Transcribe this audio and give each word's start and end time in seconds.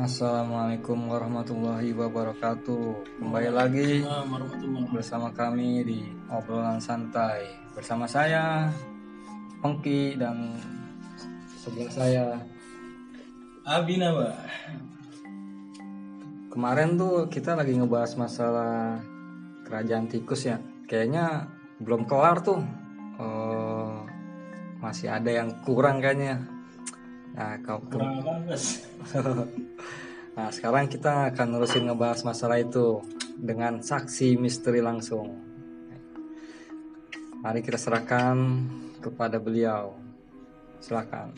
Assalamualaikum 0.00 1.12
warahmatullahi 1.12 1.92
wabarakatuh. 1.92 3.20
Kembali 3.20 3.52
lagi 3.52 4.00
bersama 4.96 5.28
kami 5.28 5.84
di 5.84 6.00
obrolan 6.32 6.80
santai 6.80 7.44
bersama 7.76 8.08
saya 8.08 8.72
Pengki 9.60 10.16
dan 10.16 10.56
sebelah 11.52 11.92
saya 11.92 12.24
Abi 13.68 14.00
Naba. 14.00 14.40
kemarin 16.48 16.96
tuh 16.96 17.28
kita 17.28 17.52
lagi 17.52 17.76
ngebahas 17.76 18.16
masalah 18.16 19.04
kerajaan 19.68 20.08
tikus 20.08 20.48
ya. 20.48 20.56
Kayaknya 20.88 21.44
belum 21.76 22.08
kelar 22.08 22.40
tuh. 22.40 22.64
Eh, 23.20 23.96
masih 24.80 25.12
ada 25.12 25.28
yang 25.28 25.60
kurang 25.60 26.00
kayaknya. 26.00 26.59
Nah, 27.34 27.56
kau 27.62 27.78
Mas? 28.46 28.82
Nah, 30.30 30.46
sekarang 30.54 30.86
kita 30.86 31.34
akan 31.34 31.58
nerusin 31.58 31.90
ngebahas 31.90 32.22
masalah 32.22 32.62
itu 32.62 33.02
dengan 33.34 33.82
saksi 33.82 34.38
misteri 34.38 34.78
langsung. 34.78 35.36
Mari 37.42 37.60
kita 37.60 37.76
serahkan 37.76 38.36
kepada 39.02 39.42
beliau. 39.42 39.96
Silakan. 40.80 41.34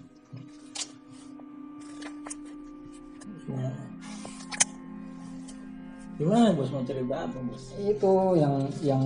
Gimana 6.20 6.55
bos 6.55 6.70
mau 6.70 6.84
cerita 6.86 7.27
apa 7.27 7.38
bos? 7.42 7.74
Itu 7.80 8.38
yang 8.38 8.70
yang 8.84 9.02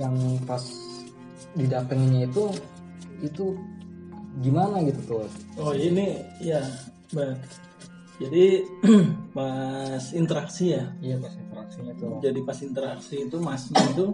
yang 0.00 0.14
pas 0.42 0.64
didatanginnya 1.54 2.26
itu 2.26 2.50
itu 3.22 3.54
gimana 4.40 4.84
gitu 4.84 5.00
tuh? 5.04 5.28
Oh 5.56 5.72
ini 5.72 6.20
ya, 6.40 6.60
Mbak. 7.12 7.34
Jadi 8.16 8.64
pas 9.36 10.04
interaksi 10.16 10.72
ya. 10.72 10.84
Iya 11.04 11.16
pas 11.20 11.34
interaksinya 11.36 11.92
tuh. 11.96 12.20
Jadi 12.24 12.40
pas 12.44 12.58
interaksi 12.64 13.16
itu 13.28 13.36
masnya 13.40 13.80
itu 13.92 14.06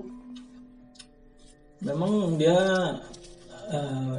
memang 1.83 2.39
dia 2.39 2.59
eh, 3.71 4.19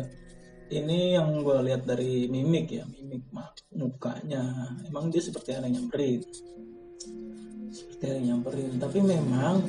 ini 0.73 1.13
yang 1.19 1.43
gue 1.43 1.57
lihat 1.67 1.83
dari 1.83 2.27
mimik 2.31 2.67
ya, 2.71 2.85
mimik 2.87 3.27
mukanya. 3.75 4.71
Emang 4.87 5.11
dia 5.11 5.19
seperti 5.19 5.55
ada 5.55 5.67
yang 5.67 5.83
nyamperin. 5.83 6.21
Seperti 7.69 8.03
ada 8.07 8.15
yang 8.19 8.27
nyamperin. 8.39 8.71
Tapi 8.79 8.99
memang 9.03 9.61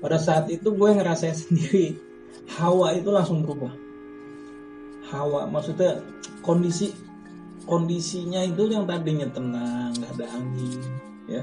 pada 0.00 0.16
saat 0.16 0.48
itu 0.48 0.72
gue 0.72 0.90
ngerasain 0.96 1.36
sendiri 1.44 1.96
hawa 2.56 2.96
itu 2.96 3.12
langsung 3.12 3.44
berubah. 3.44 3.87
Hawa 5.08 5.48
maksudnya 5.48 6.00
kondisi 6.44 6.92
kondisinya 7.68 8.44
itu 8.44 8.68
yang 8.68 8.88
tadinya 8.88 9.28
tenang, 9.28 9.92
nggak 9.92 10.12
ada 10.16 10.26
angin, 10.36 10.80
ya. 11.28 11.42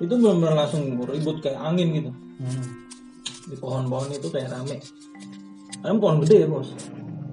Itu 0.00 0.16
benar-benar 0.16 0.64
langsung 0.64 0.96
ribut 1.04 1.44
kayak 1.44 1.60
angin 1.60 1.88
gitu 1.96 2.12
Hmm. 2.40 2.88
di 3.52 3.56
pohon-pohon 3.60 4.16
itu 4.16 4.32
kayak 4.32 4.48
rame. 4.48 4.80
Kan 5.84 6.00
pohon 6.00 6.24
gede 6.24 6.48
bos. 6.48 6.72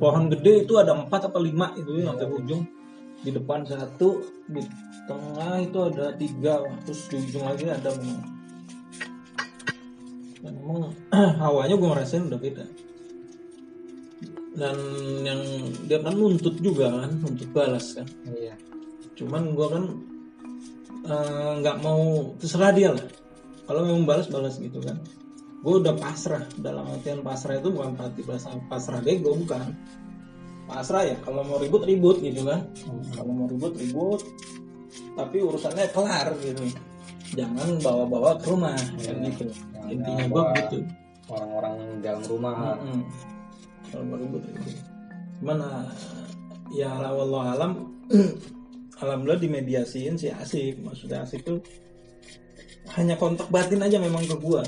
Pohon 0.03 0.27
gede 0.27 0.67
itu 0.67 0.75
ada 0.75 0.91
empat 0.91 1.31
atau 1.31 1.39
lima 1.39 1.71
itu 1.79 1.95
ya, 1.95 2.11
sampai 2.11 2.27
ujung. 2.27 2.67
Di 3.23 3.31
depan 3.31 3.63
satu, 3.63 4.19
di 4.51 4.67
tengah 5.07 5.63
itu 5.63 5.79
ada 5.79 6.11
tiga, 6.19 6.59
terus 6.83 7.07
di 7.07 7.23
ujung 7.23 7.47
lagi 7.47 7.71
ada 7.71 7.95
memang 7.95 8.37
hawanya 11.41 11.75
gue 11.75 11.87
ngerasain 11.87 12.27
udah 12.27 12.39
beda. 12.39 12.65
Dan 14.57 14.77
yang 15.21 15.41
dia 15.85 16.01
kan 16.01 16.17
nuntut 16.17 16.57
juga 16.57 16.89
kan, 16.89 17.13
nuntut 17.21 17.49
balas 17.53 17.93
kan. 17.93 18.09
Iya. 18.25 18.57
Cuman 19.13 19.53
gue 19.53 19.67
kan 19.69 19.83
eh, 21.05 21.51
nggak 21.61 21.77
mau 21.85 22.33
terserah 22.41 22.73
dia 22.73 22.89
lah. 22.97 23.05
Kalau 23.69 23.85
memang 23.85 24.09
balas 24.09 24.25
balas 24.33 24.57
gitu 24.57 24.81
kan. 24.81 24.97
Gue 25.61 25.77
udah 25.77 25.93
pasrah 25.93 26.41
dalam 26.57 26.89
artian 26.89 27.21
pasrah 27.21 27.61
itu 27.61 27.69
bukan 27.69 27.93
berarti 27.93 28.21
pasrah, 28.25 28.57
pasrah 28.65 28.99
bego 29.05 29.37
bukan. 29.37 29.77
Pasrah 30.65 31.05
ya 31.05 31.15
kalau 31.21 31.45
mau 31.45 31.61
ribut 31.61 31.85
ribut 31.85 32.17
gitu 32.25 32.41
kan. 32.49 32.65
Kalau 33.13 33.29
mau 33.29 33.45
ribut 33.45 33.77
ribut. 33.77 34.25
Tapi 35.13 35.37
urusannya 35.37 35.85
kelar 35.93 36.33
gitu. 36.41 36.65
Jangan 37.37 37.77
bawa-bawa 37.85 38.41
ke 38.41 38.45
rumah 38.49 38.73
kan 38.73 39.17
gitu. 39.21 39.53
Intinya 39.85 40.25
gue 40.25 40.43
gitu. 40.65 40.77
Orang-orang 41.29 41.75
dalam 42.01 42.23
rumah. 42.25 42.55
Mm-mm. 42.81 43.01
Kalau 43.91 44.03
mau 44.03 44.17
ribut. 44.19 44.43
Cuman 45.39 45.57
ah, 45.63 45.87
ya 46.73 46.91
Allah 46.95 47.43
alam. 47.55 47.71
Alhamdulillah 48.97 49.37
dimediasiin 49.37 50.17
si 50.17 50.33
Asik 50.33 50.81
maksudnya 50.81 51.21
Asik 51.21 51.45
tuh 51.45 51.61
hanya 52.97 53.19
kontak 53.19 53.51
batin 53.51 53.83
aja 53.83 53.99
memang 53.99 54.23
ke 54.23 54.35
gua. 54.39 54.63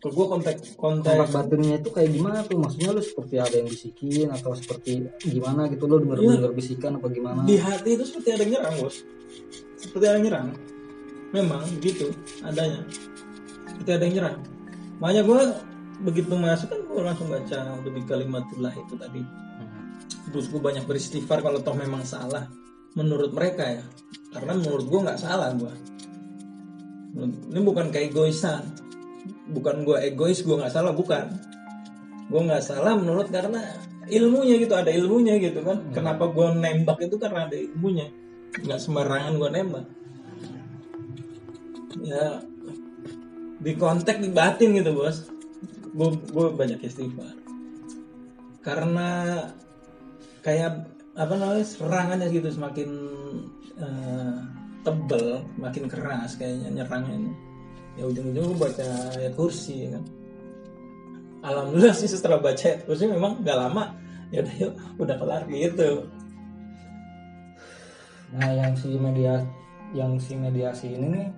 Ke 0.00 0.08
gua 0.10 0.26
kontak 0.36 0.58
kontak 0.74 1.22
Kontak 1.22 1.30
batinnya 1.30 1.76
itu 1.78 1.92
kayak 1.92 2.10
gimana 2.10 2.40
tuh? 2.42 2.56
Maksudnya 2.56 2.90
lu 2.96 3.02
seperti 3.04 3.36
ada 3.36 3.54
yang 3.60 3.68
bisikin 3.68 4.28
atau 4.32 4.56
seperti 4.56 5.06
gimana 5.22 5.68
gitu? 5.68 5.84
Lu 5.84 6.00
denger-denger 6.00 6.52
bisikan 6.56 6.96
apa 6.96 7.08
gimana? 7.12 7.44
di 7.44 7.60
hati 7.60 8.00
itu 8.00 8.04
seperti 8.08 8.28
ada 8.32 8.42
yang 8.48 8.52
nyerang 8.58 8.74
bos. 8.80 8.96
Seperti 9.76 10.04
ada 10.08 10.16
yang 10.16 10.24
nyerang. 10.26 10.48
Memang 11.36 11.62
gitu 11.84 12.10
adanya. 12.40 12.80
Seperti 13.68 13.90
ada 13.92 14.02
yang 14.08 14.14
nyerang. 14.16 14.36
Makanya 14.98 15.22
gua 15.28 15.40
begitu 16.02 16.34
masuk 16.34 16.72
kan 16.72 16.80
gua 16.90 17.02
langsung 17.12 17.30
baca 17.30 17.78
lebih 17.84 18.02
kalimatullah 18.08 18.74
itu 18.74 18.94
tadi. 18.98 19.22
Hmm. 19.22 20.32
terus 20.34 20.50
gue 20.50 20.58
banyak 20.58 20.82
beristighfar 20.88 21.44
kalau 21.44 21.62
toh 21.62 21.76
memang 21.76 22.02
salah 22.02 22.48
menurut 22.98 23.30
mereka 23.30 23.62
ya. 23.62 23.84
Karena 24.34 24.58
menurut 24.58 24.90
gue 24.90 25.00
nggak 25.04 25.20
salah 25.20 25.54
gue 25.54 25.74
ini 27.14 27.60
bukan 27.62 27.94
keegoisan. 27.94 28.62
Bukan 29.54 29.86
gue 29.86 29.98
egois 30.02 30.42
gue 30.42 30.56
nggak 30.56 30.72
salah 30.74 30.90
bukan. 30.90 31.30
Gue 32.26 32.40
nggak 32.42 32.64
salah 32.64 32.98
menurut 32.98 33.30
karena 33.30 33.62
ilmunya 34.10 34.58
gitu 34.58 34.74
ada 34.74 34.90
ilmunya 34.90 35.38
gitu 35.38 35.62
kan. 35.62 35.78
Kenapa 35.94 36.26
gue 36.28 36.48
nembak 36.58 36.98
itu 37.06 37.16
karena 37.16 37.46
ada 37.46 37.54
ilmunya. 37.54 38.10
Nggak 38.58 38.80
sembarangan 38.82 39.32
gue 39.38 39.50
nembak. 39.54 39.86
Ya 42.02 42.42
di 43.64 43.72
kontak 43.78 44.20
di 44.20 44.28
batin 44.28 44.76
gitu 44.76 44.92
bos 44.92 45.24
gue 45.94 46.08
gue 46.34 46.46
banyak 46.50 46.82
istighfar. 46.82 47.34
Karena 48.60 49.38
kayak 50.42 50.90
apa 51.14 51.34
namanya 51.38 51.62
serangannya 51.62 52.26
gitu 52.34 52.50
semakin 52.50 52.90
eh, 53.78 54.36
tebel 54.82 55.46
makin 55.56 55.86
keras 55.86 56.34
kayaknya 56.34 56.82
nyerangnya 56.82 57.14
ini. 57.14 57.32
Ya 57.94 58.10
ujung-ujung 58.10 58.54
gue 58.54 58.58
baca 58.58 58.86
ayat 59.14 59.34
kursi 59.38 59.86
ya 59.86 59.88
kan. 59.94 60.04
Alhamdulillah 61.44 61.94
sih 61.94 62.10
setelah 62.10 62.42
baca 62.42 62.64
ayat 62.66 62.82
kursi 62.82 63.06
memang 63.06 63.46
gak 63.46 63.54
lama 63.54 63.94
ya 64.34 64.42
udah 64.42 64.54
yuk 64.58 64.74
udah 64.98 65.16
kelar 65.16 65.42
gitu. 65.46 65.90
Nah 68.34 68.50
yang 68.50 68.74
si 68.74 68.98
media 68.98 69.46
yang 69.94 70.18
si 70.18 70.34
mediasi 70.34 70.98
ini 70.98 71.06
nih 71.14 71.28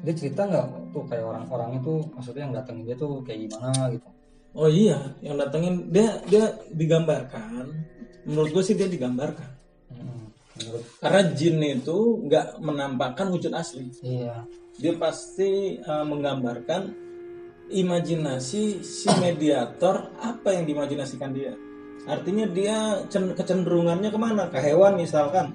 dia 0.00 0.14
cerita 0.16 0.48
nggak 0.48 0.66
tuh 0.96 1.04
kayak 1.06 1.24
orang-orang 1.28 1.78
itu 1.78 1.92
maksudnya 2.16 2.42
yang 2.48 2.54
datangin 2.56 2.84
dia 2.88 2.96
tuh 2.96 3.22
kayak 3.22 3.38
gimana 3.46 3.70
gitu? 3.92 4.08
oh 4.52 4.68
iya 4.68 4.98
yang 5.24 5.36
datengin 5.38 5.88
dia 5.92 6.20
dia 6.26 6.44
digambarkan 6.74 7.92
menurut 8.26 8.50
gue 8.54 8.62
sih 8.62 8.76
dia 8.78 8.86
digambarkan. 8.86 9.50
Hmm. 9.90 10.30
Menurut 10.58 10.84
karena 11.02 11.22
jin 11.34 11.62
itu 11.62 11.98
nggak 12.28 12.62
menampakkan 12.62 13.26
wujud 13.34 13.50
asli. 13.54 13.90
Iya. 14.02 14.46
Dia 14.78 14.92
pasti 14.96 15.78
uh, 15.82 16.06
menggambarkan 16.06 16.82
imajinasi 17.72 18.84
si 18.84 19.08
mediator 19.20 20.12
apa 20.20 20.54
yang 20.54 20.64
diimajinasikan 20.68 21.30
dia. 21.32 21.54
Artinya 22.06 22.50
dia 22.50 22.98
cen- 23.06 23.34
kecenderungannya 23.34 24.10
ke 24.10 24.18
mana? 24.18 24.50
Ke 24.50 24.58
hewan 24.58 24.98
misalkan. 24.98 25.54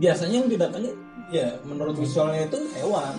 Biasanya 0.00 0.44
yang 0.44 0.50
didatangi 0.50 0.90
ya 1.32 1.56
menurut 1.64 1.96
visualnya 1.96 2.44
itu 2.44 2.60
hewan 2.76 3.16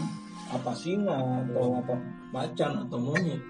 apa 0.51 0.71
singa 0.75 1.15
atau 1.47 1.79
apa 1.79 1.95
macan 2.33 2.71
atau 2.87 2.97
monyet. 2.99 3.41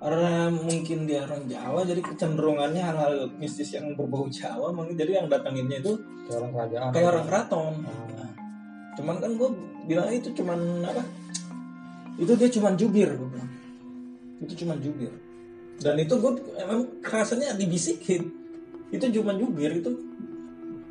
Karena 0.00 0.48
mungkin 0.48 1.04
dia 1.04 1.28
orang 1.28 1.44
Jawa 1.44 1.84
jadi 1.84 2.00
kecenderungannya 2.00 2.80
hal-hal 2.80 3.14
mistis 3.36 3.76
yang 3.76 3.92
berbau 3.92 4.26
Jawa 4.32 4.72
mungkin 4.72 4.96
jadi 4.96 5.22
yang 5.22 5.28
datanginnya 5.28 5.84
itu 5.84 5.92
kayak 6.26 6.40
orang 6.40 6.52
kerajaan. 6.56 6.90
kayak 6.96 7.08
orang 7.12 7.26
keraton. 7.28 7.72
Hmm. 7.84 8.08
Nah, 8.16 8.30
cuman 8.96 9.16
kan 9.20 9.30
gue 9.36 9.50
bilang 9.84 10.08
itu 10.08 10.28
cuman 10.32 10.60
apa? 10.88 11.02
Itu 12.16 12.32
dia 12.34 12.48
cuman 12.48 12.72
jubir 12.80 13.12
gue 13.12 13.28
bilang. 13.28 13.50
Itu 14.40 14.54
cuman 14.64 14.80
jubir. 14.80 15.12
Dan 15.80 15.96
itu 16.00 16.14
gue 16.16 16.32
emang 16.56 16.80
rasanya 17.04 17.56
dibisikin. 17.56 18.28
Itu 18.88 19.04
cuman 19.20 19.36
jubir 19.36 19.76
itu 19.76 19.92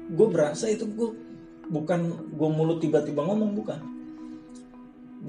gue 0.09 0.27
berasa 0.29 0.65
itu 0.69 0.89
gue 0.89 1.09
bukan 1.69 1.99
gue 2.33 2.49
mulut 2.49 2.81
tiba-tiba 2.81 3.21
ngomong 3.21 3.53
bukan 3.53 3.98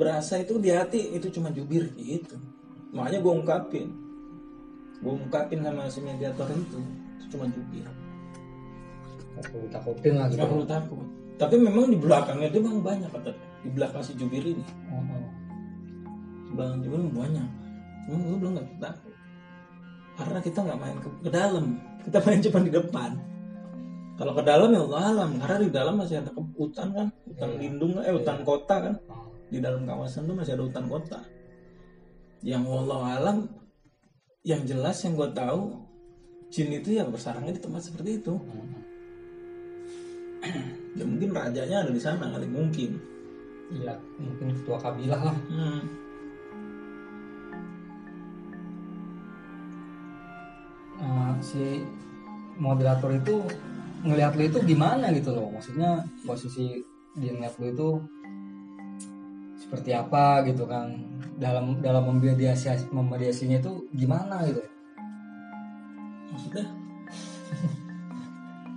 berasa 0.01 0.41
itu 0.41 0.57
di 0.57 0.73
hati 0.73 1.13
itu 1.13 1.29
cuma 1.29 1.53
jubir 1.53 1.93
gitu. 2.01 2.41
Makanya 2.97 3.21
gue 3.21 3.33
ungkapin. 3.45 3.89
Gue 5.05 5.13
ungkapin 5.13 5.61
sama 5.61 5.85
si 5.93 6.01
mediator 6.01 6.49
itu 6.49 6.81
itu 7.21 7.25
cuma 7.37 7.45
jubir. 7.53 7.85
Perlu 9.41 9.69
ditakutin 9.69 10.13
lah 10.17 10.27
gitu. 10.33 10.41
perlu 10.41 10.65
takut. 10.65 11.07
Tapi 11.37 11.57
memang 11.57 11.93
di 11.93 11.99
belakangnya 12.01 12.49
dia 12.49 12.61
memang 12.65 12.81
banyak 12.81 13.11
kata. 13.13 13.31
Di 13.61 13.71
belakang 13.73 14.01
si 14.01 14.17
jubir 14.17 14.41
ini. 14.41 14.65
Oh, 14.89 15.05
di 16.49 16.53
belakang 16.57 16.79
jubir 16.81 16.99
memang 17.05 17.17
banyak. 17.29 17.49
Cuman 18.09 18.21
gue 18.25 18.39
bilang 18.41 18.55
nggak 18.57 18.69
takut. 18.81 19.15
Karena 20.17 20.39
kita 20.41 20.59
nggak 20.65 20.79
main 20.81 20.97
ke, 21.01 21.09
ke 21.25 21.31
dalam. 21.33 21.65
Kita 22.01 22.19
main 22.25 22.41
cuma 22.41 22.59
di 22.65 22.73
depan. 22.73 23.11
Kalau 24.21 24.33
ke 24.37 24.43
dalam 24.45 24.69
ya 24.69 24.81
Allah 24.85 25.03
alam 25.17 25.31
karena 25.41 25.57
di 25.65 25.71
dalam 25.73 25.95
masih 25.97 26.21
ada 26.21 26.33
hutan 26.37 26.89
kan. 26.93 27.09
Hutan 27.25 27.49
Iya. 27.57 27.57
lindung 27.57 27.93
eh 28.05 28.13
hutan 28.13 28.45
kota 28.45 28.77
kan. 28.85 28.95
Oh. 29.09 29.30
Di 29.51 29.59
dalam 29.59 29.83
kawasan 29.85 30.31
tuh 30.31 30.35
masih 30.39 30.55
ada 30.55 30.65
hutan 30.65 30.87
kota 30.87 31.21
yang 32.41 32.65
Allah 32.65 33.01
alam 33.19 33.39
yang 34.47 34.65
jelas 34.65 34.97
yang 35.05 35.19
gue 35.19 35.29
tahu 35.37 35.77
jin 36.49 36.73
itu 36.73 36.97
ya 36.97 37.05
bersarangnya 37.05 37.59
di 37.59 37.63
tempat 37.63 37.83
seperti 37.85 38.23
itu 38.23 38.35
Hmm. 38.41 38.73
ya 40.99 41.05
mungkin 41.05 41.37
rajanya 41.37 41.85
ada 41.85 41.93
di 41.93 42.01
sana 42.01 42.33
kali 42.33 42.49
mungkin 42.49 42.97
Iya, 43.71 43.95
mungkin 44.19 44.51
ketua 44.51 44.83
kabilah 44.83 45.21
lah. 45.31 45.37
hmm. 45.47 45.81
Eh, 51.01 51.33
si 51.41 51.65
moderator 52.61 53.09
itu 53.17 53.41
ngelihat 54.05 54.37
lu 54.37 54.43
itu 54.53 54.59
gimana 54.69 55.09
gitu 55.17 55.33
loh 55.33 55.49
maksudnya 55.49 56.05
posisi 56.29 56.77
dia 57.17 57.33
ngeliat 57.33 57.55
lu 57.57 57.67
itu 57.73 57.89
seperti 59.71 59.95
apa 59.95 60.43
gitu 60.51 60.67
kan 60.67 60.91
dalam 61.39 61.79
dalam 61.79 62.11
memediasi 62.11 62.91
memediasinya 62.91 63.63
itu 63.63 63.87
gimana 63.95 64.43
gitu? 64.43 64.59
Maksudnya? 66.35 66.67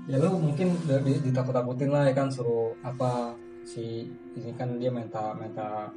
Ya 0.03 0.19
lu 0.19 0.35
mungkin 0.35 0.75
di- 0.83 0.99
di- 1.07 1.21
ditakut-takutin 1.31 1.87
lah 1.87 2.03
ya 2.03 2.11
kan 2.11 2.27
suruh 2.27 2.75
apa 2.83 3.31
si 3.63 4.03
ini 4.35 4.51
kan 4.51 4.75
dia 4.75 4.91
minta 4.91 5.31
minta 5.31 5.87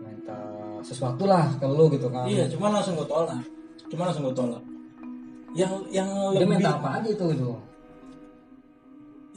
minta 0.00 0.32
sesuatu 0.80 1.28
lah 1.28 1.44
ke 1.60 1.68
lu 1.68 1.92
gitu 1.92 2.08
kan 2.08 2.24
iya 2.24 2.48
cuma 2.48 2.72
langsung 2.72 2.96
gue 2.96 3.04
tolak. 3.04 3.36
Cuma 3.92 4.08
langsung 4.08 4.24
gue 4.24 4.32
tolak. 4.32 4.64
Yang 5.52 5.92
yang 5.92 6.08
dia 6.32 6.40
lebih 6.40 6.56
minta 6.56 6.80
apa 6.80 6.88
aja 7.04 7.08
itu 7.12 7.24
gitu 7.36 7.52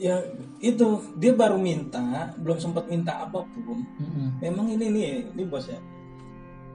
ya 0.00 0.16
itu 0.64 1.12
dia 1.20 1.36
baru 1.36 1.60
minta 1.60 2.32
belum 2.40 2.56
sempat 2.56 2.88
minta 2.88 3.28
apa 3.28 3.44
pun. 3.44 3.84
Memang 4.40 4.72
ini 4.72 4.86
nih 4.88 5.08
ini 5.36 5.44
bos 5.44 5.68
ya. 5.68 5.76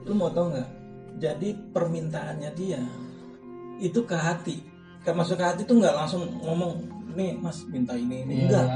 Lu 0.06 0.14
mau 0.14 0.30
tau 0.30 0.54
nggak? 0.54 0.70
Jadi 1.18 1.58
permintaannya 1.74 2.54
dia 2.54 2.82
itu 3.82 4.06
ke 4.06 4.14
hati. 4.14 4.62
Kayak 5.02 5.18
masuk 5.26 5.42
ke 5.42 5.46
hati 5.46 5.62
tuh 5.66 5.82
nggak 5.82 5.96
langsung 5.98 6.24
ngomong 6.46 6.86
nih 7.18 7.34
mas 7.42 7.66
minta 7.66 7.98
ini 7.98 8.22
ini. 8.24 8.46
Iya, 8.46 8.62
enggak 8.62 8.68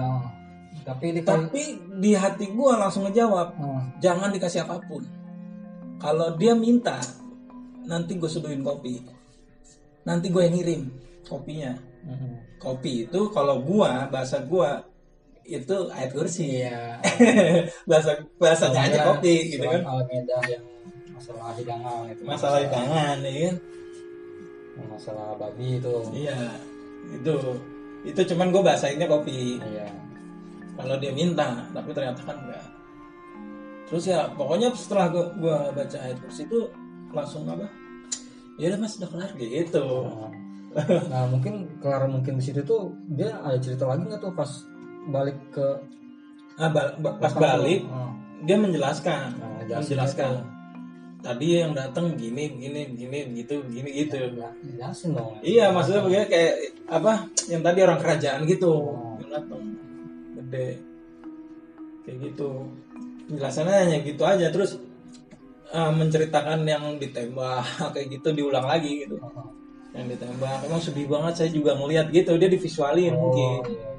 tapi 0.86 1.14
di 1.14 1.22
tapi 1.22 1.64
di 2.02 2.12
hati 2.18 2.50
gua 2.56 2.80
langsung 2.80 3.06
ngejawab 3.06 3.58
Oh, 3.62 3.82
jangan 4.02 4.34
dikasih 4.34 4.66
apa 4.66 4.82
pun. 4.90 5.06
Kalau 6.00 6.34
dia 6.40 6.56
minta 6.56 6.98
nanti 7.84 8.16
gue 8.16 8.30
seduhin 8.32 8.64
kopi. 8.64 9.04
Nanti 10.08 10.32
gue 10.32 10.42
yang 10.48 10.56
ngirim 10.56 10.82
kopinya. 11.28 11.76
Kopi 12.60 13.08
itu 13.08 13.22
kalau 13.32 13.64
gua 13.64 14.08
bahasa 14.12 14.44
gua 14.44 14.84
itu 15.50 15.76
ayat 15.90 16.12
kursi. 16.14 16.62
Iya. 16.62 17.02
Bahasa 17.90 18.22
bahasanya 18.38 18.86
aja 18.86 19.00
kopi 19.02 19.58
gitu 19.58 19.66
kan. 19.66 19.82
soal 19.82 20.06
Al-Maidah 20.06 20.44
yang 20.46 20.66
masalah 21.10 21.52
hidangan 21.58 22.06
itu. 22.06 22.22
Masalah 22.22 22.60
hidangan 22.62 23.18
ya 23.26 23.34
kan? 23.34 23.56
Masalah 24.94 25.28
babi 25.42 25.68
itu. 25.82 25.96
Iya 26.14 26.40
itu 27.10 27.34
itu 28.06 28.22
cuman 28.30 28.54
gue 28.54 28.62
bahasainnya 28.62 29.08
kopi. 29.10 29.58
Iya. 29.58 29.90
Kalau 30.78 30.96
dia 31.02 31.12
minta 31.12 31.66
tapi 31.74 31.90
ternyata 31.92 32.22
kan 32.24 32.38
enggak 32.40 32.80
terus 33.90 34.06
ya 34.06 34.30
pokoknya 34.38 34.70
setelah 34.78 35.10
gua, 35.10 35.26
gua 35.42 35.58
baca 35.74 35.98
ayat 35.98 36.22
kursi 36.22 36.46
itu 36.46 36.70
langsung 37.10 37.50
apa? 37.50 37.66
Ya 38.62 38.70
udah 38.70 38.80
mas 38.86 39.02
udah 39.02 39.10
kelar 39.10 39.32
gitu. 39.34 39.86
Nah, 40.06 40.30
nah 41.10 41.26
mungkin 41.26 41.66
kelar 41.82 42.06
mungkin 42.06 42.38
di 42.38 42.44
situ 42.46 42.62
tuh 42.62 42.94
dia 43.10 43.34
ada 43.42 43.58
cerita 43.58 43.90
lagi 43.90 44.06
nggak 44.06 44.22
tuh 44.22 44.34
pas 44.34 44.50
balik 45.10 45.38
ke 45.50 45.66
nah, 46.56 46.70
ba- 46.70 46.94
ba- 46.98 47.18
pas 47.18 47.34
balik 47.34 47.82
Oh, 47.90 48.14
dia 48.40 48.56
menjelaskan. 48.56 49.36
Nah, 49.36 49.82
menjelaskan 49.82 50.32
gitu. 50.32 50.48
tadi 51.20 51.48
yang 51.60 51.76
datang 51.76 52.16
gini 52.16 52.56
gini 52.56 52.96
gini 52.96 53.20
gitu 53.36 53.60
gini 53.68 53.90
gitu. 53.92 54.16
Ya, 54.16 54.48
jelasin 54.64 55.12
dong. 55.12 55.36
Iya 55.42 55.74
maksudnya 55.74 56.00
begini 56.00 56.26
kayak 56.30 56.54
apa 56.88 57.28
yang 57.50 57.60
tadi 57.60 57.80
orang 57.84 58.00
kerajaan 58.00 58.42
gitu. 58.46 58.72
Oh. 58.72 59.20
yang 59.20 59.32
datang 59.34 59.62
gede 60.40 60.68
kayak 62.06 62.18
gitu. 62.32 62.50
Penjelasannya 63.28 63.76
hanya 63.76 63.98
gitu 64.02 64.24
aja. 64.24 64.48
Terus 64.48 64.80
eh, 65.70 65.92
menceritakan 65.92 66.64
yang 66.64 66.96
ditembak 66.96 67.66
kayak 67.98 68.08
gitu 68.14 68.32
diulang 68.32 68.64
lagi 68.64 69.04
gitu. 69.04 69.20
Oh, 69.20 69.52
yang 69.94 70.06
ditembak. 70.10 70.60
Emang 70.66 70.82
sedih 70.82 71.08
banget 71.10 71.34
saya 71.40 71.50
juga 71.50 71.74
ngeliat 71.74 72.14
gitu 72.14 72.38
dia 72.38 72.50
divisualin 72.50 73.14
oh, 73.16 73.20
mungkin 73.30 73.74
iya. 73.74 73.90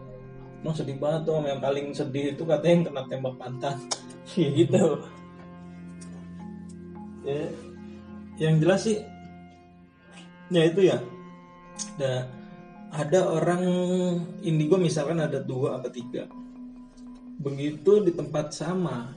emang 0.63 0.75
sedih 0.77 0.97
banget 1.01 1.21
tuh 1.27 1.43
yang 1.43 1.61
paling 1.63 1.87
sedih 1.91 2.25
itu 2.37 2.43
katanya 2.47 2.71
yang 2.71 2.85
kena 2.87 3.03
tembak 3.11 3.35
pantat. 3.41 3.77
Gitu. 4.31 4.85
Ya 7.27 7.43
yang 8.41 8.57
jelas 8.63 8.87
sih 8.87 9.03
ya 10.55 10.63
itu 10.71 10.81
ya. 10.87 10.99
Ada 11.99 12.13
ada 12.91 13.21
orang 13.27 13.63
indigo 14.43 14.79
misalkan 14.79 15.19
ada 15.19 15.43
dua 15.43 15.83
atau 15.83 15.91
tiga. 15.91 16.31
Begitu 17.41 18.05
di 18.05 18.13
tempat 18.15 18.53
sama 18.53 19.17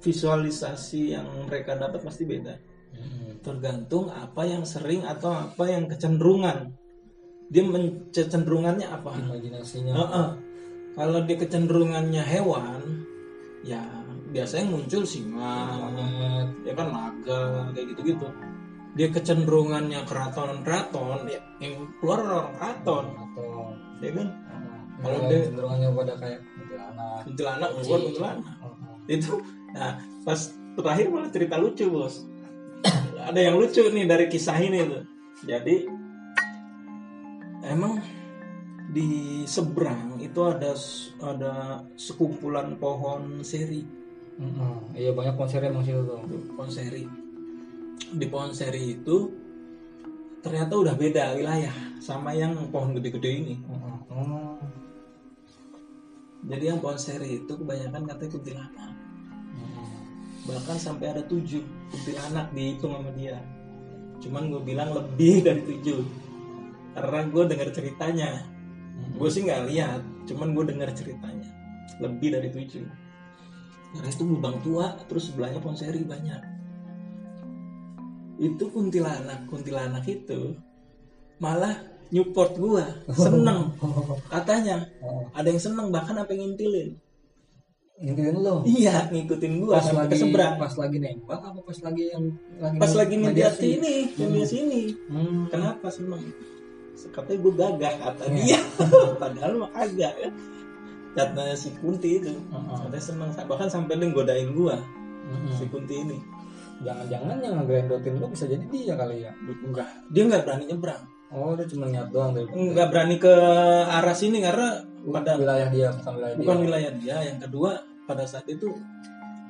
visualisasi 0.00 1.12
yang 1.12 1.26
mereka 1.46 1.76
dapat 1.76 2.00
pasti 2.00 2.24
beda. 2.24 2.56
Mm-mm. 2.96 3.29
Tergantung 3.40 4.12
apa 4.12 4.42
yang 4.44 4.62
sering 4.62 5.04
atau 5.04 5.32
apa 5.32 5.64
yang 5.68 5.88
kecenderungan 5.88 6.76
dia 7.50 7.66
mencenderungannya 7.66 8.86
apa 8.86 9.10
imajinasinya 9.18 9.92
Heeh. 9.92 10.28
Kalau 10.90 11.22
dia 11.22 11.38
kecenderungannya 11.38 12.18
hewan, 12.18 13.06
ya 13.62 13.78
biasanya 14.34 14.74
muncul 14.74 15.06
singa, 15.06 15.78
ya 16.66 16.72
kan 16.74 16.90
naga 16.90 17.70
kayak 17.70 17.94
gitu-gitu. 17.94 18.26
Dia 18.98 19.08
kecenderungannya 19.14 20.02
keraton-keraton, 20.02 21.30
ya 21.30 21.40
yang 21.62 21.86
keluar 22.02 22.18
orang 22.26 22.50
keraton, 22.58 23.04
ya 24.02 24.10
kan? 24.18 24.28
kalau 25.00 25.18
dia 25.32 25.38
cenderungnya 25.48 25.88
pada 25.96 26.14
kayak 26.20 26.40
kuntilanak 26.44 27.20
Kuntilanak 27.24 27.70
keluar 27.80 28.00
kuntilanak. 28.04 28.54
Oh, 28.60 28.66
oh. 28.68 28.96
Itu, 29.08 29.32
nah 29.72 29.92
pas 30.26 30.40
terakhir 30.76 31.06
malah 31.08 31.30
cerita 31.32 31.54
lucu 31.56 31.86
bos. 31.88 32.28
Ada 33.20 33.40
yang 33.50 33.60
lucu 33.60 33.84
nih 33.92 34.06
dari 34.08 34.26
kisah 34.30 34.56
ini 34.56 34.78
tuh. 34.88 35.04
Jadi 35.44 35.76
emang 37.68 38.00
di 38.90 39.42
seberang 39.46 40.18
itu 40.18 40.40
ada 40.42 40.74
ada 41.22 41.54
sekumpulan 41.94 42.74
pohon 42.80 43.38
seri 43.46 43.86
Mm-mm. 44.40 44.98
iya 44.98 45.14
banyak 45.14 45.38
konser 45.38 45.62
emang 45.62 45.86
situ 45.86 46.02
tuh 46.02 46.18
pohon 46.58 46.70
seri 46.72 47.06
di 48.10 48.26
pohon 48.26 48.50
seri 48.50 48.98
itu 48.98 49.30
ternyata 50.42 50.74
udah 50.74 50.94
beda 50.98 51.38
wilayah 51.38 52.02
sama 52.02 52.34
yang 52.34 52.56
pohon 52.74 52.98
gede-gede 52.98 53.30
ini 53.30 53.54
Mm-mm. 53.62 53.96
Oh. 54.10 54.58
jadi 56.50 56.74
yang 56.74 56.82
pohon 56.82 56.98
seri 56.98 57.46
itu 57.46 57.52
kebanyakan 57.52 58.10
katanya 58.10 58.30
kuntilanak. 58.34 58.99
Bahkan 60.50 60.76
sampai 60.76 61.14
ada 61.14 61.22
tujuh 61.24 61.62
kuntilanak 61.90 62.50
dihitung 62.50 62.92
sama 62.94 63.10
dia. 63.14 63.38
Cuman 64.20 64.52
gue 64.52 64.62
bilang 64.62 64.90
lebih 64.92 65.40
dari 65.46 65.62
tujuh. 65.64 66.00
Karena 66.94 67.20
gue 67.30 67.44
dengar 67.46 67.68
ceritanya. 67.70 68.30
Gue 69.16 69.28
sih 69.32 69.46
nggak 69.46 69.62
lihat 69.70 70.02
cuman 70.28 70.52
gue 70.52 70.64
dengar 70.74 70.90
ceritanya. 70.92 71.48
Lebih 72.02 72.28
dari 72.36 72.48
tujuh. 72.50 72.86
Karena 73.90 74.08
itu 74.10 74.22
lubang 74.22 74.56
tua 74.62 74.94
terus 75.06 75.30
sebelahnya 75.30 75.58
pohon 75.62 75.78
seri 75.78 76.02
banyak. 76.02 76.42
Itu 78.40 78.70
kuntilanak 78.70 79.50
kuntilanak 79.50 80.04
itu 80.06 80.54
malah 81.40 81.74
nyupport 82.10 82.52
gue 82.58 82.84
seneng. 83.24 83.74
Katanya 84.26 84.86
ada 85.34 85.48
yang 85.48 85.62
seneng 85.62 85.88
bahkan 85.94 86.18
apa 86.18 86.30
yang 86.34 86.52
ngintilin 86.52 87.09
intinya 88.00 88.32
lo. 88.34 88.56
Iya 88.64 89.12
ngikutin 89.12 89.52
gue 89.60 89.70
pas 89.70 89.84
lagi 89.86 90.14
seberang 90.16 90.54
pas 90.56 90.72
lagi 90.74 90.96
nembak 90.96 91.36
apa 91.38 91.60
pas 91.60 91.78
lagi 91.84 92.02
yang 92.08 92.24
lagi 92.56 92.76
pas 92.80 92.92
lagi 92.96 93.14
mediasi 93.14 93.66
ini 93.76 93.94
mediasi 94.16 94.56
ini 94.64 94.82
Hmm. 95.06 95.44
kenapa 95.46 95.92
seneng 95.92 96.24
katanya 97.12 97.38
gue 97.38 97.52
gagah 97.54 97.94
kata 98.00 98.24
dia. 98.32 98.60
Padahal 99.22 99.52
mah 99.56 99.70
kagak 99.72 100.14
ya 100.16 100.30
kata 101.10 101.52
si 101.52 101.74
Kunti 101.76 102.16
itu. 102.16 102.32
Heeh. 102.32 102.76
katanya 102.86 103.02
seneng 103.02 103.28
bahkan 103.44 103.68
sampai 103.68 103.98
dia 103.98 104.08
godain 104.10 104.48
gua 104.54 104.78
Mm-mm. 105.28 105.52
si 105.52 105.68
Kunti 105.68 106.00
ini. 106.00 106.16
Jangan-jangan 106.80 107.36
yang 107.44 107.54
ngegerendotin 107.60 108.16
lo 108.16 108.32
bisa 108.32 108.48
jadi 108.48 108.64
dia 108.64 108.96
kali 108.96 109.20
ya? 109.20 109.32
Enggak. 109.36 109.88
Dia 110.08 110.22
nggak 110.24 110.42
berani 110.48 110.64
nyebrang. 110.72 111.02
Oh 111.30 111.52
dia 111.52 111.68
cuma 111.68 111.84
niat 111.86 112.08
doang 112.08 112.32
dari 112.32 112.48
nggak 112.48 112.88
berani 112.88 113.16
ke 113.16 113.34
arah 113.86 114.16
sini 114.16 114.40
karena 114.40 114.80
pada 115.00 115.36
wilayah 115.36 115.68
dia 115.68 115.88
bukan 115.92 116.12
wilayah 116.16 116.34
bukan 116.36 116.56
dia. 116.56 116.64
wilayah 116.64 116.92
dia 116.98 117.16
yang 117.22 117.38
kedua 117.38 117.72
pada 118.10 118.26
saat 118.26 118.46
itu 118.50 118.74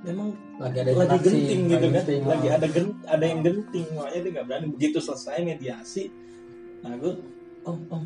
memang 0.05 0.37
lagi 0.57 0.81
ada 0.81 0.93
lagi 0.93 1.17
interaksi, 1.17 1.29
genting 1.29 1.63
gitu 1.69 1.87
kan. 1.89 1.97
genting, 2.01 2.23
lagi 2.25 2.47
oh. 2.49 2.57
ada 2.57 2.67
gen, 2.69 2.87
ada 3.05 3.25
yang 3.25 3.41
genting 3.41 3.87
makanya 3.97 4.21
dia 4.21 4.31
nggak 4.37 4.47
berani. 4.49 4.67
Begitu 4.77 4.99
selesai 5.01 5.39
mediasi 5.41 6.05
nah 6.81 6.97
gue 6.97 7.13
om 7.69 7.77
om 7.93 8.05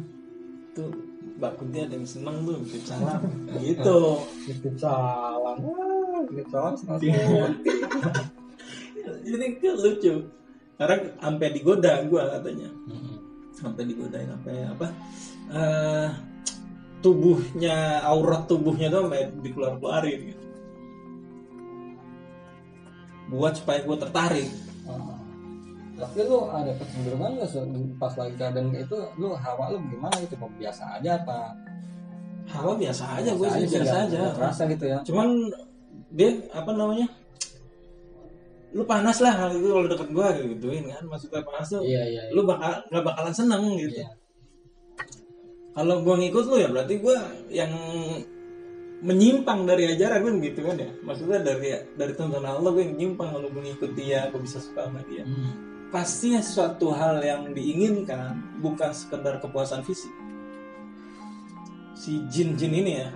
tuh 0.74 0.90
mbak 1.38 1.54
Kunti 1.54 1.78
ada 1.78 1.94
yang 1.94 2.06
seneng 2.06 2.42
tuh 2.42 2.58
titip 2.66 2.84
salam. 2.86 3.22
Gitu. 3.62 3.98
Titip 4.50 4.74
salam. 4.78 5.56
Titip 6.30 6.48
salam 6.50 6.74
Iya. 6.98 7.22
jadi 9.26 9.46
kan 9.62 9.74
lucu. 9.78 10.14
Karena 10.74 10.96
sampai 11.22 11.48
digoda 11.54 12.02
gue 12.02 12.22
katanya. 12.22 12.68
Mm-mm. 12.90 13.16
sampai 13.54 13.86
digodain 13.86 14.26
sampai 14.26 14.66
apa 14.66 14.86
eh, 15.54 16.08
tubuhnya 17.00 18.02
aurat 18.02 18.50
tubuhnya 18.50 18.90
tuh 18.90 19.06
sampai 19.06 19.30
dikeluar 19.40 19.78
keluarin 19.78 20.20
gitu 20.34 20.43
buat 23.34 23.54
supaya 23.54 23.82
gue 23.82 23.96
tertarik 23.98 24.48
Ah. 24.84 25.16
tapi 25.96 26.26
lu 26.26 26.44
ada 26.46 26.72
kecenderungan 26.74 27.30
nggak 27.36 27.50
pas 27.96 28.12
lagi 28.14 28.34
keadaan 28.36 28.68
itu 28.74 28.98
lu 29.16 29.32
hawa 29.32 29.72
lu 29.72 29.78
gimana 29.88 30.12
gitu 30.20 30.34
Apa 30.36 30.48
biasa 30.54 30.82
aja 30.98 31.10
apa 31.16 31.38
hawa 32.44 32.72
biasa 32.76 33.04
aja 33.16 33.30
gue 33.32 33.48
sih 33.48 33.64
biasa 33.72 33.96
aja 34.04 34.20
terasa 34.32 34.62
gitu 34.68 34.84
ya 34.84 34.98
cuman 35.02 35.28
dia 36.12 36.30
apa 36.52 36.70
namanya 36.70 37.08
lu 38.74 38.82
panas 38.84 39.22
lah 39.22 39.32
hal 39.32 39.54
itu 39.54 39.70
kalau 39.70 39.86
deket 39.86 40.08
gue 40.10 40.26
kayak 40.26 40.48
gituin 40.58 40.84
kan 40.90 41.04
maksudnya 41.06 41.40
panas 41.40 41.66
tuh 41.70 41.80
iya 41.80 42.02
iya 42.04 42.22
iya. 42.26 42.34
lu 42.34 42.42
bakal 42.42 42.74
nggak 42.90 43.04
bakalan 43.04 43.32
seneng 43.32 43.62
gitu 43.78 44.02
Iya. 44.02 44.08
kalau 45.72 46.02
gue 46.02 46.14
ngikut 46.20 46.44
lu 46.44 46.56
ya 46.58 46.68
berarti 46.68 46.94
gue 46.98 47.16
yang 47.50 47.72
menyimpang 49.04 49.68
dari 49.68 49.92
ajaran 49.92 50.24
kan 50.24 50.34
gitu 50.40 50.60
kan 50.64 50.76
ya? 50.80 50.90
Maksudnya 51.04 51.44
dari 51.44 51.76
dari 51.92 52.12
tontonan 52.16 52.56
Allah 52.56 52.72
gue 52.72 52.82
yang 52.88 52.96
menyimpang 52.96 53.36
kalau 53.36 53.48
gue 53.52 53.62
ngikut 53.68 53.92
dia 53.92 54.32
gue 54.32 54.40
bisa 54.40 54.58
suka 54.64 54.88
sama 54.88 55.04
dia. 55.04 55.22
Hmm. 55.28 55.52
pastinya 55.94 56.42
suatu 56.42 56.90
hal 56.90 57.22
yang 57.22 57.54
diinginkan 57.54 58.58
bukan 58.58 58.90
sekedar 58.90 59.38
kepuasan 59.38 59.86
fisik. 59.86 60.10
Si 61.94 62.18
jin-jin 62.26 62.74
ini 62.74 62.92
ya 62.98 63.14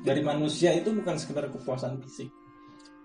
dari 0.00 0.24
manusia 0.24 0.72
itu 0.72 0.88
bukan 0.88 1.20
sekedar 1.20 1.52
kepuasan 1.52 2.00
fisik. 2.00 2.32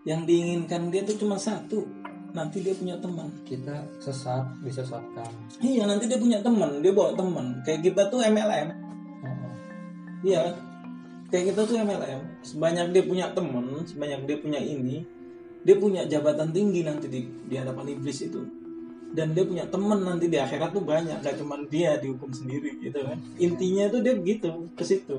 Yang 0.08 0.22
diinginkan 0.24 0.88
dia 0.88 1.04
tuh 1.04 1.20
cuma 1.20 1.36
satu 1.36 1.84
nanti 2.32 2.64
dia 2.64 2.72
punya 2.72 2.96
teman. 2.96 3.28
Kita 3.44 3.84
sesat 4.00 4.64
disesatkan. 4.64 5.28
Iya 5.60 5.84
nanti 5.84 6.08
dia 6.08 6.16
punya 6.16 6.40
teman 6.40 6.80
dia 6.80 6.96
bawa 6.96 7.12
teman. 7.12 7.60
Kayak 7.68 7.92
kita 7.92 8.08
tuh 8.08 8.24
MLM 8.24 8.70
Oh. 9.20 9.52
iya 10.24 10.48
kan? 10.48 10.56
Kayak 11.30 11.54
kita 11.54 11.62
tuh 11.66 11.76
MLM 11.78 12.22
sebanyak 12.42 12.86
dia 12.94 13.04
punya 13.06 13.26
teman 13.32 13.86
sebanyak 13.86 14.20
dia 14.26 14.38
punya 14.42 14.60
ini 14.60 15.06
dia 15.64 15.76
punya 15.76 16.08
jabatan 16.08 16.56
tinggi 16.56 16.88
nanti 16.88 17.12
di, 17.12 17.28
di 17.46 17.56
hadapan 17.60 17.92
iblis 17.92 18.24
itu. 18.24 18.42
Dan 19.10 19.34
dia 19.34 19.42
punya 19.42 19.66
teman 19.66 20.06
nanti 20.06 20.30
di 20.30 20.38
akhirat 20.38 20.70
tuh 20.70 20.86
banyak 20.86 21.20
gak 21.20 21.36
cuma 21.42 21.58
dia 21.66 21.98
dihukum 21.98 22.30
sendiri 22.30 22.78
gitu 22.80 23.04
kan. 23.04 23.18
Intinya 23.42 23.90
tuh 23.90 24.00
dia 24.06 24.14
begitu 24.16 24.70
ke 24.78 24.84
situ 24.86 25.18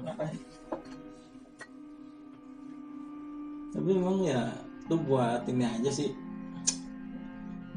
tapi 3.71 3.87
memang 3.95 4.27
ya 4.27 4.51
tuh 4.91 4.99
buat 4.99 5.47
ini 5.47 5.63
aja 5.63 5.91
sih. 5.95 6.11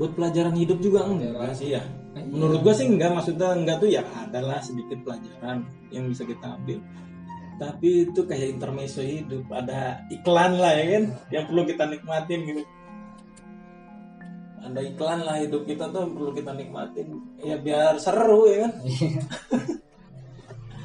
Buat 0.01 0.17
pelajaran 0.17 0.57
hidup 0.57 0.81
juga 0.81 1.05
enggak 1.05 1.53
sih 1.53 1.77
ya. 1.77 1.85
Menurut 2.17 2.65
gua 2.65 2.73
sih 2.73 2.89
enggak 2.89 3.13
maksudnya 3.13 3.53
enggak 3.53 3.77
tuh 3.77 3.89
ya 3.93 4.01
adalah 4.17 4.57
sedikit 4.57 4.97
pelajaran 5.05 5.69
yang 5.93 6.09
bisa 6.09 6.25
kita 6.25 6.57
ambil 6.57 6.81
tapi 7.61 8.09
itu 8.09 8.21
kayak 8.25 8.57
intermezzo 8.57 9.05
hidup 9.05 9.45
ada 9.53 10.01
iklan 10.09 10.57
lah 10.57 10.73
ya 10.73 10.85
kan 10.97 11.03
yang 11.29 11.45
perlu 11.45 11.63
kita 11.69 11.83
nikmatin 11.85 12.41
gitu. 12.49 12.63
Ada 14.63 14.79
iklan 14.79 15.19
lah 15.27 15.37
hidup 15.43 15.67
kita 15.67 15.91
tuh 15.91 16.07
perlu 16.07 16.31
kita 16.31 16.51
nikmatin. 16.55 17.07
Ya 17.43 17.59
biar 17.59 17.99
seru 17.99 18.47
ya 18.47 18.65
kan. 18.65 18.73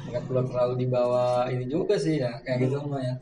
Nggak 0.09 0.23
perlu 0.25 0.41
terlalu 0.45 0.73
dibawa 0.83 1.47
ini 1.47 1.65
juga 1.69 1.95
sih 1.95 2.19
ya 2.19 2.37
kayak 2.43 2.69
gitu 2.69 2.83
mah 2.85 3.01
ya. 3.01 3.15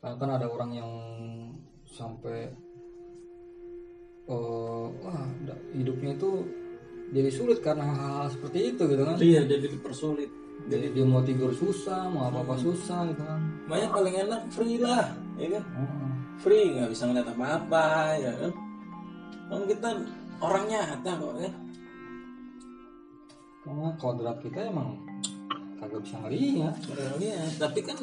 Karena 0.00 0.16
kan 0.16 0.30
ada 0.36 0.46
orang 0.48 0.70
yang 0.74 0.90
sampai 1.86 2.50
oh 4.30 4.90
wah 5.04 5.26
hidupnya 5.76 6.16
itu 6.16 6.30
jadi 7.10 7.30
sulit 7.30 7.58
karena 7.60 7.82
hal-hal 7.82 8.28
seperti 8.32 8.74
itu 8.74 8.82
gitu 8.90 9.02
kan. 9.06 9.16
Iya 9.20 9.46
jadi 9.46 9.66
dipersulit 9.70 10.39
jadi 10.68 10.86
dia 10.92 11.04
mau 11.06 11.22
tidur 11.24 11.54
susah 11.54 12.10
mau 12.10 12.28
apa 12.28 12.44
apa 12.44 12.54
susah 12.60 13.08
gitu 13.08 13.22
kan. 13.24 13.40
Makanya 13.70 13.88
paling 13.94 14.14
enak 14.28 14.40
free 14.52 14.76
lah 14.82 15.06
ya 15.40 15.48
kan? 15.56 15.64
Oh. 15.78 16.10
free 16.40 16.72
nggak 16.76 16.88
bisa 16.92 17.08
ngeliat 17.08 17.28
apa 17.32 17.44
apa 17.56 17.84
ya 18.18 18.32
kan? 18.34 18.52
Kan 19.50 19.60
kita 19.66 19.88
orangnya 20.40 20.78
nyata 20.84 21.12
kok 21.16 21.34
kan 21.36 21.54
karena 23.60 23.88
kodrat 24.00 24.38
kita 24.40 24.72
emang 24.72 24.96
kagak 25.76 26.00
bisa 26.00 26.16
ngelihat 26.24 26.74
orangnya 26.90 27.44
tapi 27.60 27.80
kan 27.84 27.96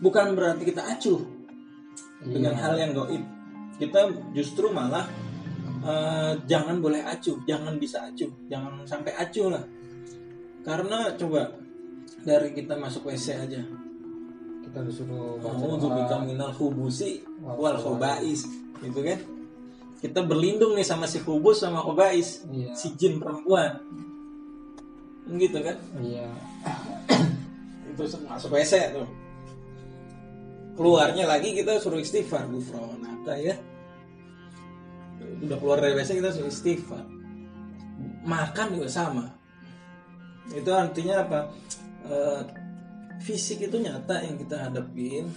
bukan 0.00 0.26
berarti 0.32 0.62
kita 0.64 0.80
acuh 0.80 1.20
dengan 2.24 2.56
Iya. 2.56 2.60
hal 2.64 2.74
yang 2.80 2.92
goib. 2.96 3.22
Kita 3.78 4.10
justru 4.34 4.72
malah 4.74 5.06
eh, 5.84 6.32
jangan 6.50 6.82
boleh 6.82 7.04
acuh 7.04 7.38
jangan 7.46 7.78
bisa 7.78 8.08
acuh 8.10 8.32
jangan 8.48 8.82
sampai 8.88 9.12
acuh 9.14 9.52
lah. 9.54 9.64
Karena 10.64 11.12
coba 11.14 11.52
dari 12.22 12.50
kita 12.54 12.74
masuk 12.74 13.10
WC 13.10 13.26
aja. 13.38 13.62
Kita 14.64 14.78
disuruh 14.84 15.40
baca 15.40 15.64
untuk 15.64 15.96
bika 15.96 16.20
minal 16.20 16.52
hubusi 16.52 17.24
Wal 17.40 17.78
khobais 17.80 18.44
gitu 18.84 19.00
kan? 19.00 19.18
Kita 19.98 20.22
berlindung 20.22 20.78
nih 20.78 20.86
sama 20.86 21.10
si 21.10 21.18
hubus 21.26 21.64
sama 21.64 21.82
khobais 21.82 22.46
iya. 22.54 22.70
si 22.74 22.94
jin 22.94 23.18
perempuan. 23.18 23.82
Gitu 25.26 25.58
kan? 25.58 25.76
Iya. 25.98 26.26
Itu 27.90 28.02
masuk 28.28 28.54
WC 28.54 28.94
tuh. 28.94 29.08
Keluarnya 30.78 31.26
lagi 31.26 31.58
kita 31.58 31.82
suruh 31.82 31.98
istighfar 31.98 32.46
gufronaka 32.46 33.34
ya? 33.34 33.58
Udah 35.42 35.58
keluar 35.58 35.82
dari 35.82 35.98
WC 35.98 36.22
kita 36.22 36.30
suruh 36.30 36.52
istighfar. 36.52 37.02
Makan 38.22 38.78
juga 38.78 38.86
sama. 38.86 39.26
Itu 40.54 40.70
artinya 40.70 41.26
apa 41.26 41.50
Eh, 42.08 42.42
fisik 43.20 43.68
itu 43.68 43.76
nyata 43.76 44.24
yang 44.24 44.40
kita 44.40 44.56
hadapin 44.56 45.28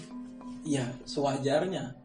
ya 0.62 0.86
sewajarnya 1.04 1.98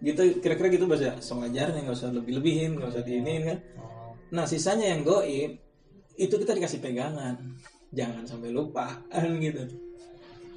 gitu 0.00 0.40
kira-kira 0.40 0.72
gitu 0.72 0.88
bahasa 0.88 1.20
sewajarnya 1.20 1.84
nggak 1.84 1.92
usah 1.92 2.08
lebih-lebihin 2.08 2.80
nggak 2.80 2.88
usah 2.88 3.04
diinin 3.04 3.52
kan 3.52 3.58
oh. 3.76 4.16
Nah 4.30 4.46
sisanya 4.46 4.94
yang 4.94 5.02
goib 5.02 5.58
itu 6.14 6.34
kita 6.36 6.52
dikasih 6.54 6.78
pegangan, 6.78 7.36
jangan 7.90 8.22
sampai 8.26 8.50
lupa 8.54 8.98
kan 9.12 9.30
gitu. 9.42 9.66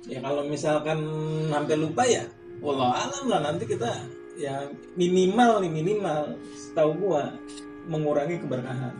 Ya 0.06 0.20
kalau 0.20 0.44
misalkan 0.46 1.00
sampai 1.48 1.76
lupa 1.80 2.04
ya, 2.04 2.28
walau 2.60 2.92
alam 2.92 3.26
lah 3.32 3.40
nanti 3.40 3.66
kita 3.66 3.90
ya 4.38 4.68
minimal 5.00 5.64
nih 5.64 5.72
minimal 5.72 6.36
setahu 6.54 6.92
gua 7.00 7.34
mengurangi 7.88 8.40
keberkahan. 8.44 8.94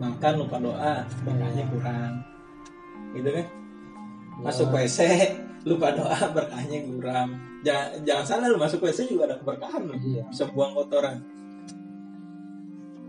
Makan 0.00 0.34
lupa 0.40 0.56
doa, 0.56 1.04
berkahnya 1.28 1.64
kurang, 1.68 2.24
gitu 3.12 3.28
kan? 3.30 3.46
Masuk 4.40 4.68
WC 4.72 4.98
lupa 5.68 5.92
doa 5.92 6.16
berkahnya 6.32 6.78
kurang. 6.88 7.36
Jangan, 7.60 7.88
jangan 8.08 8.24
salah 8.24 8.46
lu 8.48 8.56
masuk 8.56 8.80
WC 8.80 9.12
juga 9.12 9.28
ada 9.28 9.36
keberkahan 9.36 9.82
loh. 9.84 9.96
Iya. 10.00 10.24
Bisa 10.32 10.48
buang 10.48 10.72
kotoran. 10.72 11.20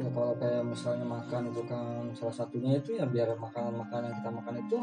ya 0.02 0.10
kalau 0.18 0.34
kayak 0.34 0.66
misalnya 0.66 1.06
makan 1.06 1.54
itu 1.54 1.62
kan 1.70 2.10
salah 2.18 2.34
satunya 2.34 2.74
itu 2.74 2.98
ya 2.98 3.06
biar 3.06 3.38
makanan-makanan 3.38 4.10
yang 4.10 4.18
kita 4.18 4.30
makan 4.34 4.56
itu 4.58 4.78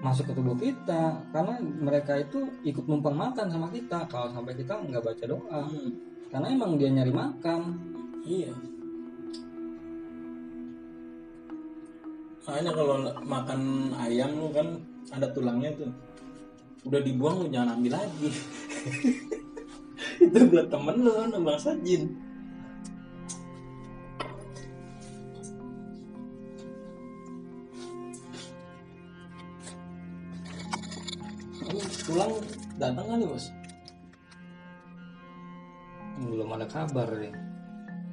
masuk 0.00 0.24
ke 0.28 0.32
tubuh 0.32 0.56
kita 0.56 1.02
karena 1.28 1.60
mereka 1.60 2.16
itu 2.16 2.48
ikut 2.64 2.88
numpang 2.88 3.12
makan 3.12 3.52
sama 3.52 3.68
kita 3.68 4.08
kalau 4.08 4.32
sampai 4.32 4.56
kita 4.56 4.80
nggak 4.80 5.04
baca 5.04 5.24
doa 5.28 5.60
Hmm, 5.68 5.92
karena 6.32 6.46
emang 6.56 6.80
dia 6.80 6.88
nyari 6.88 7.12
makan 7.12 7.60
Iya. 8.24 8.52
Makanya 12.46 12.72
kalau 12.78 12.96
makan 13.26 13.90
ayam 13.98 14.38
lu 14.38 14.54
kan 14.54 14.78
ada 15.10 15.26
tulangnya 15.34 15.74
tuh. 15.74 15.90
Udah 16.86 17.02
dibuang 17.02 17.42
lu 17.42 17.46
jangan 17.50 17.74
ambil 17.74 17.98
lagi. 17.98 18.30
Itu 20.22 20.38
buat 20.46 20.70
temen 20.70 20.96
lu 21.02 21.10
kan 21.10 21.34
bangsa 21.42 21.74
jin. 21.82 22.06
Ini 31.66 31.82
tulang 32.06 32.32
datang 32.78 33.06
kali 33.10 33.26
bos? 33.26 33.50
belum 36.16 36.48
ada 36.48 36.64
kabar 36.64 37.08
ya 37.20 37.28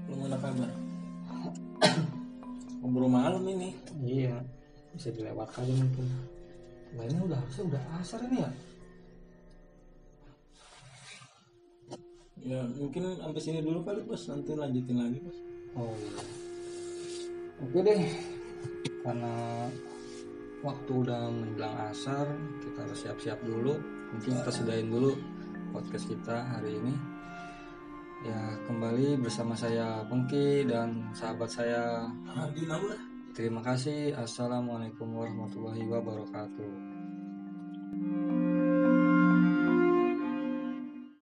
Belum 0.03 0.27
ada 0.27 0.35
kabar. 0.35 0.82
Keburu 2.93 3.09
malam 3.09 3.41
ini. 3.49 3.73
iya 4.05 4.37
bisa 4.93 5.09
dilewat 5.09 5.49
aja 5.57 5.73
mungkin 5.73 6.05
ini 6.93 7.25
udah 7.25 7.41
harusnya 7.41 7.73
udah 7.73 7.81
asar 7.97 8.21
ini 8.29 8.37
ya. 8.37 8.49
Ya 12.45 12.61
mungkin 12.77 13.17
sampai 13.17 13.41
sini 13.41 13.65
dulu 13.65 13.81
kali 13.81 14.05
bos, 14.05 14.29
nanti 14.29 14.53
lanjutin 14.53 15.01
lagi 15.01 15.17
bos. 15.25 15.37
Oh 15.73 15.89
iya. 15.97 16.21
Oke 17.65 17.79
deh. 17.81 18.01
Karena 19.01 19.33
waktu 20.61 20.91
udah 20.93 21.33
menjelang 21.33 21.89
asar, 21.89 22.29
kita 22.61 22.77
harus 22.77 22.99
siap-siap 23.01 23.41
dulu. 23.41 23.73
Mungkin 24.13 24.37
kita 24.37 24.53
sudahin 24.53 24.93
dulu 24.93 25.17
podcast 25.73 26.05
kita 26.05 26.45
hari 26.45 26.77
ini. 26.77 27.12
Ya 28.23 28.55
kembali 28.63 29.19
bersama 29.19 29.51
saya 29.51 29.99
Pengki 30.07 30.63
dan 30.63 31.11
sahabat 31.11 31.51
saya. 31.51 32.07
Terima 33.35 33.59
kasih. 33.59 34.15
Assalamualaikum 34.15 35.11
warahmatullahi 35.11 35.83
wabarakatuh. 35.83 36.92